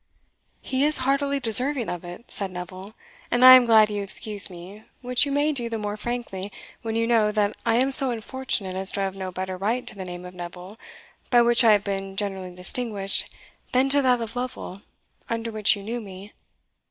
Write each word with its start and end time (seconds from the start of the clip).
"He 0.63 0.83
is 0.83 0.97
heartily 1.05 1.39
deserving 1.39 1.87
of 1.87 2.03
it," 2.03 2.31
said 2.31 2.49
Neville; 2.49 2.95
"and 3.29 3.45
I 3.45 3.53
am 3.53 3.67
glad 3.67 3.91
you 3.91 4.01
excuse 4.01 4.49
me, 4.49 4.83
which 5.01 5.27
you 5.27 5.31
may 5.31 5.51
do 5.51 5.69
the 5.69 5.77
more 5.77 5.95
frankly, 5.95 6.51
when 6.81 6.95
you 6.95 7.05
know 7.05 7.31
that 7.31 7.55
I 7.67 7.75
am 7.75 7.91
so 7.91 8.09
unfortunate 8.09 8.75
as 8.75 8.91
to 8.93 8.99
have 9.01 9.15
no 9.15 9.31
better 9.31 9.57
right 9.57 9.85
to 9.85 9.93
the 9.93 10.03
name 10.03 10.25
of 10.25 10.33
Neville, 10.33 10.79
by 11.29 11.43
which 11.43 11.63
I 11.63 11.73
have 11.73 11.83
been 11.83 12.15
generally 12.17 12.55
distinguished, 12.55 13.29
than 13.73 13.89
to 13.89 14.01
that 14.01 14.21
of 14.21 14.35
Lovel, 14.35 14.81
under 15.29 15.51
which 15.51 15.75
you 15.75 15.83
knew 15.83 16.01
me." 16.01 16.33